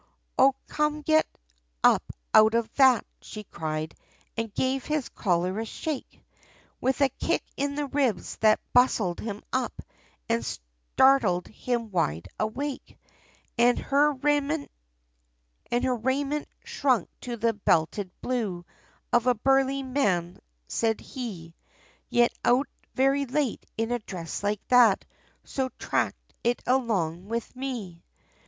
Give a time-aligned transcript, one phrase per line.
[0.35, 1.27] "O come get
[1.83, 2.01] up
[2.33, 3.95] out of that!" she cried,
[4.35, 6.23] And gave his collar a shake,
[6.79, 9.79] With a kick in the ribs, that bustled him up,
[10.27, 12.97] And startled him wide awake!
[13.59, 14.71] And her raiment
[16.63, 18.65] shrunk to the belted blue,
[19.13, 21.53] Of a burly man, said he,
[22.09, 22.65] "Yer out
[22.95, 25.05] very late, in a dress like that,
[25.43, 28.03] So track it along with me."